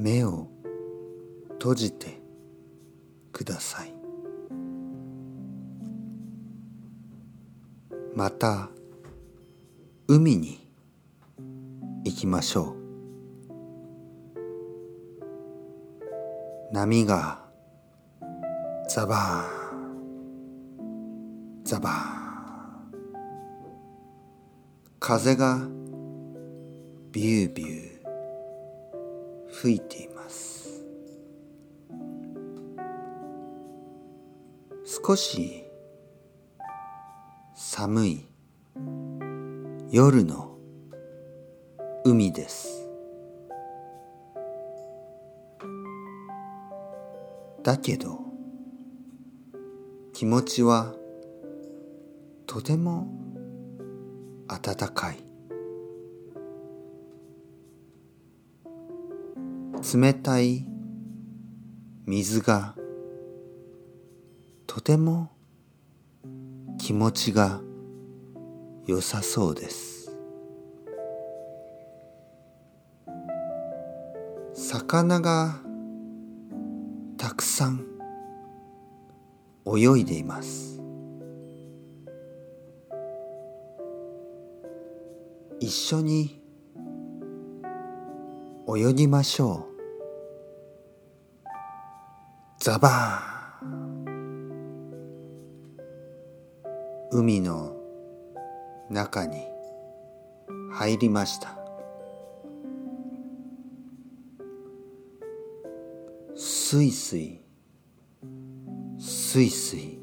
[0.00, 0.48] 目を
[1.58, 2.18] 閉じて
[3.32, 3.92] ください。
[8.14, 8.70] また
[10.08, 10.66] 海に
[12.04, 12.76] 行きましょう。
[16.72, 17.44] 波が
[18.88, 22.00] ザバーンザバーン。
[24.98, 25.58] 風が
[27.12, 27.99] ビュービュー。
[29.52, 30.84] 吹いています。
[35.06, 35.64] 少し
[37.54, 38.26] 寒い
[39.90, 40.56] 夜の
[42.04, 42.88] 海です。
[47.62, 48.18] だけど
[50.12, 50.94] 気持ちは
[52.46, 53.06] とても
[54.48, 55.29] 暖かい。
[59.82, 60.66] 冷たい
[62.04, 62.74] 水が
[64.66, 65.30] とても
[66.78, 67.60] 気持ちが
[68.86, 70.14] 良さそうです。
[74.54, 75.56] 魚が
[77.16, 77.86] たくさん
[79.66, 80.80] 泳いでいます。
[85.58, 86.39] 一緒に
[88.76, 89.70] 泳ぎましょう。
[92.58, 93.90] ザバーン。
[97.12, 97.76] 海の
[98.88, 99.38] 中に
[100.72, 101.56] 入りました。
[106.36, 107.40] すいすい
[108.98, 109.98] すいすい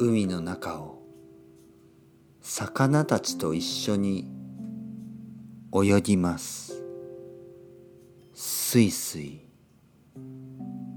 [0.00, 1.02] 海の中を
[2.40, 4.28] 魚たちと一緒に
[5.72, 6.79] 泳ぎます。
[8.42, 9.38] すいすい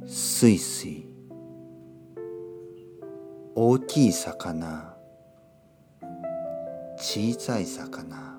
[0.08, 1.06] すいすい
[3.54, 4.96] 大きい魚。
[6.96, 8.38] 小さい魚。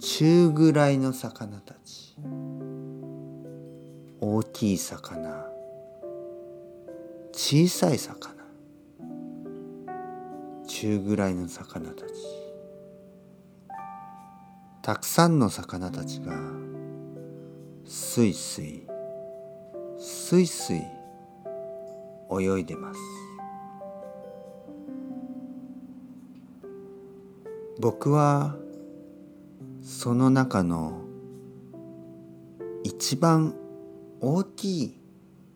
[0.00, 2.16] 中ぐらいの魚たち。
[4.18, 5.44] 大きい魚。
[7.32, 8.34] 小さい魚。
[10.66, 12.12] 中ぐらいの魚たち。
[14.80, 16.61] たくさんの魚たちが
[17.94, 18.86] すいすい
[19.98, 20.80] すいすい
[22.30, 22.98] 泳いでます。
[27.78, 28.56] 僕は
[29.82, 31.02] その中の
[32.82, 33.54] 一番
[34.22, 34.98] 大きい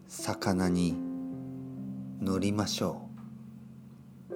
[0.07, 0.95] 魚に
[2.21, 3.09] 乗りましょ
[4.31, 4.35] う。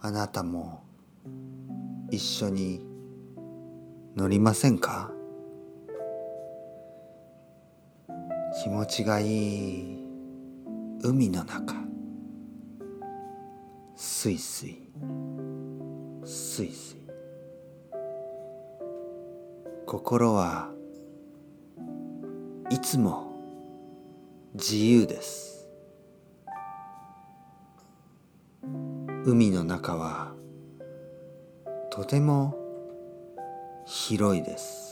[0.00, 0.82] あなたも
[2.10, 2.86] 一緒に
[4.16, 5.10] 乗りませんか？
[8.62, 9.26] 気持ちがい
[9.80, 9.98] い
[11.02, 11.74] 海の中。
[13.96, 14.78] すいすい
[16.24, 16.98] すいすい
[19.86, 20.70] 心は
[22.70, 23.32] いつも
[24.54, 25.68] 自由です。
[29.24, 30.32] 海の中は
[31.90, 32.56] とても
[33.84, 34.83] 広いです。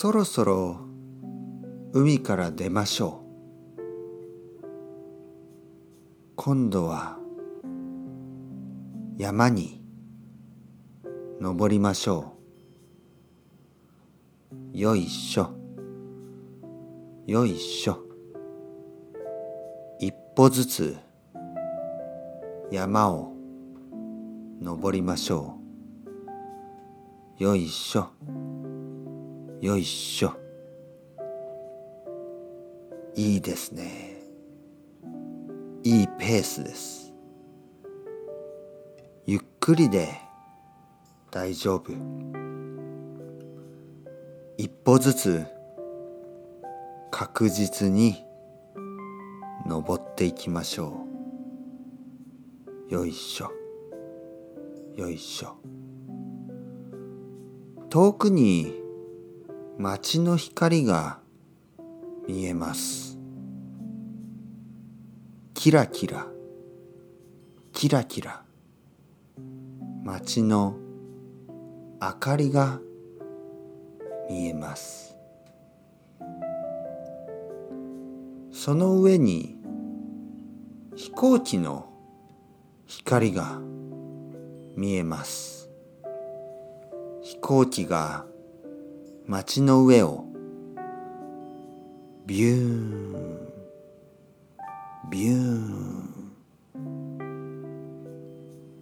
[0.00, 0.78] そろそろ
[1.92, 3.20] 海から出ましょ
[3.76, 3.82] う。
[6.36, 7.18] 今度は
[9.16, 9.82] 山に
[11.40, 12.36] 登りましょ
[14.72, 14.78] う。
[14.78, 15.50] よいしょ。
[17.26, 17.98] よいしょ。
[19.98, 20.96] 一歩ずつ
[22.70, 23.32] 山を
[24.62, 25.58] 登りましょ
[27.40, 27.42] う。
[27.42, 28.10] よいしょ。
[29.60, 30.32] よいしょ。
[33.16, 34.22] いいですね。
[35.82, 37.12] いいペースです。
[39.26, 40.10] ゆっくりで
[41.32, 41.92] 大丈夫。
[44.56, 45.44] 一歩ずつ
[47.10, 48.24] 確実に
[49.66, 51.04] 登っていきましょ
[52.90, 52.94] う。
[52.94, 53.50] よいしょ。
[54.94, 55.56] よいしょ。
[57.90, 58.86] 遠くに
[59.80, 61.20] 街の光が
[62.26, 63.16] 見えます。
[65.54, 66.26] キラキラ。
[67.72, 68.42] キラキラ。
[70.02, 70.76] 街の
[72.02, 72.80] 明かりが
[74.28, 75.16] 見えます。
[78.50, 79.56] その上に
[80.96, 81.88] 飛行機の
[82.84, 83.60] 光が
[84.74, 85.70] 見えます。
[87.22, 88.26] 飛行機が
[89.30, 90.24] 街の上を。
[92.24, 93.48] ビューン。
[95.10, 96.32] ビューン。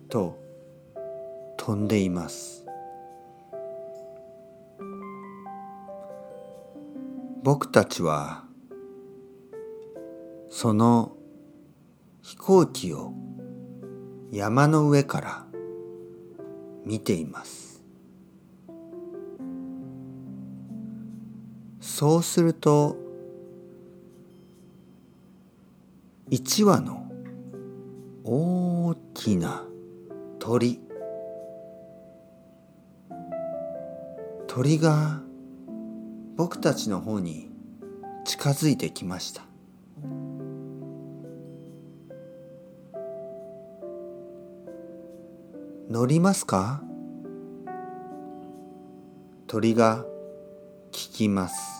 [0.08, 0.38] と
[1.56, 2.64] 飛んでいます。
[7.42, 8.44] 僕たちは
[10.49, 11.16] その
[12.22, 13.12] 飛行機を
[14.31, 15.46] 山の上から
[16.84, 17.65] 見ています。
[21.98, 22.94] そうすると
[26.28, 27.10] 一羽の
[28.22, 29.64] 大きな
[30.38, 30.78] 鳥。
[34.46, 35.22] 鳥が
[36.37, 37.48] 僕たちの方に
[38.26, 39.40] 近づいてきました。
[45.88, 46.82] 乗りますか？
[49.46, 50.04] 鳥が
[50.92, 51.75] 聞きます。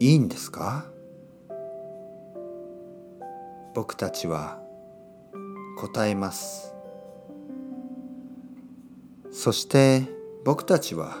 [0.00, 0.86] いいんですか？
[3.74, 4.60] 僕たちは
[5.78, 6.72] 答えます。
[9.32, 10.02] そして
[10.44, 11.16] 僕たちは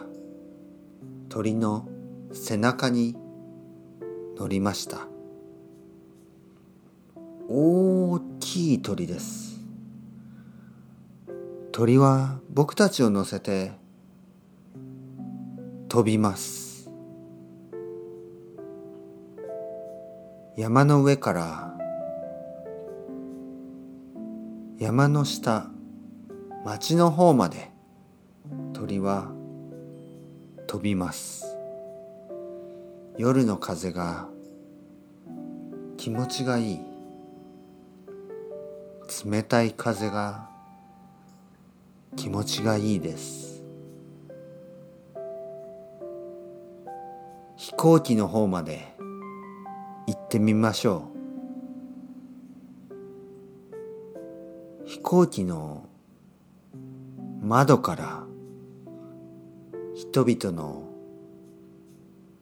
[1.28, 1.88] 鳥の
[2.32, 3.16] 背中に
[4.36, 5.08] 乗りました。
[7.48, 9.60] 大きい鳥です。
[11.72, 13.72] 鳥は僕たちを乗せて
[15.88, 16.67] 飛びます。
[20.58, 21.72] 山の上から
[24.80, 25.70] 山の下
[26.64, 27.70] 町の方まで
[28.72, 29.30] 鳥は
[30.66, 31.56] 飛びます。
[33.16, 34.26] 夜の風が
[35.96, 36.80] 気持ちがいい。
[39.24, 40.48] 冷たい風が
[42.16, 43.62] 気持ちがいいです。
[47.56, 48.97] 飛行機の方まで
[50.28, 51.10] ってみましょ
[54.84, 54.86] う。
[54.86, 55.88] 飛行機の
[57.40, 58.24] 窓から
[59.94, 60.86] 人々の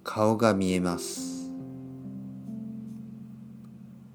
[0.03, 1.53] 顔が見えます。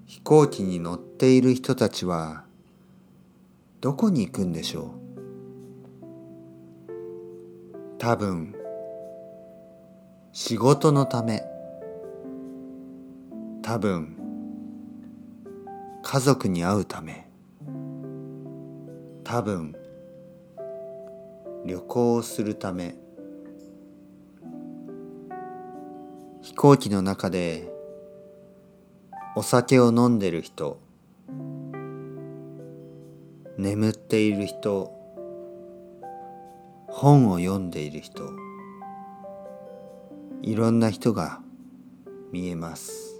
[0.04, 2.44] 飛行機に乗っている人たちは
[3.80, 4.90] どこに行くんでしょう。
[7.96, 8.54] 多分
[10.32, 11.51] 仕事のため。
[13.72, 14.18] 多分
[16.02, 17.26] 家族に会うため
[19.24, 19.74] 多分
[21.64, 22.94] 旅行をするため
[26.42, 27.72] 飛行機の中で
[29.36, 30.78] お酒を飲んでる人
[33.56, 34.92] 眠っている人
[36.88, 38.28] 本を読んでいる人
[40.42, 41.40] いろんな人が
[42.32, 43.11] 見えます。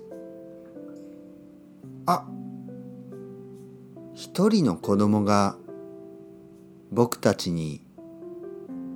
[2.07, 2.27] あ
[4.15, 5.57] 一人の子供が
[6.91, 7.87] 僕たちに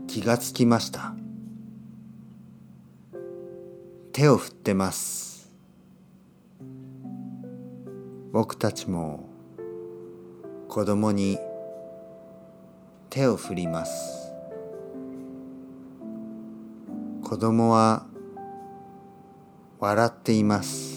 [0.07, 1.15] 気がつきました。
[4.13, 5.53] 手を振ってます。
[8.33, 9.29] 僕たちも
[10.69, 11.39] 子供に
[13.09, 14.33] 手を振ります。
[17.23, 18.07] 子供は
[19.79, 20.96] 笑っています。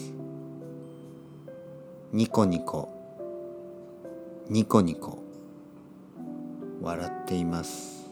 [2.12, 2.88] ニコニコ。
[4.48, 5.22] ニコニコ。
[6.82, 8.10] 笑っています。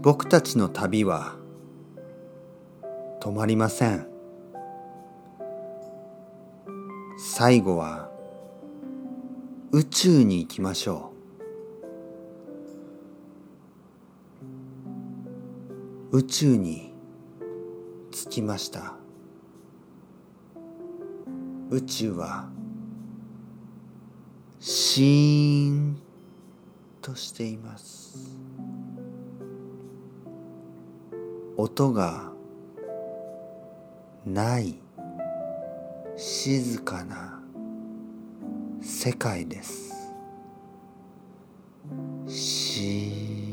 [0.00, 1.36] 僕たちの旅は
[3.20, 4.06] 止まりません。
[7.18, 8.08] 最後は
[9.70, 11.12] 宇宙に行きましょ
[16.10, 16.20] う。
[16.20, 16.87] 宇宙に
[18.26, 18.94] 着きました。
[21.70, 22.48] 宇宙は
[24.58, 25.98] シーン
[27.00, 28.38] としています。
[31.56, 32.32] 音が
[34.26, 34.78] ない
[36.16, 37.40] 静かな
[38.80, 39.94] 世界です。
[42.26, 43.47] し